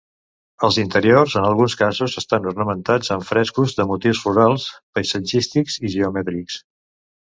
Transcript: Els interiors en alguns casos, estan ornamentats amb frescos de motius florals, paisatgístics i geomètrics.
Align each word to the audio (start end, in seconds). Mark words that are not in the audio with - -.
Els 0.67 0.77
interiors 0.83 1.35
en 1.41 1.47
alguns 1.49 1.75
casos, 1.81 2.15
estan 2.23 2.47
ornamentats 2.53 3.13
amb 3.17 3.27
frescos 3.33 3.77
de 3.81 3.87
motius 3.91 4.25
florals, 4.25 4.67
paisatgístics 4.99 5.77
i 5.91 5.97
geomètrics. 5.99 6.59